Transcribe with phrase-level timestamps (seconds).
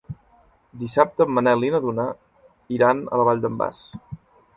[0.83, 2.05] Dissabte en Manel i na Duna
[2.77, 3.83] iran a la Vall d'en Bas.